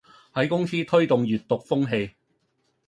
[0.33, 2.15] 喺公司推動閱讀風氣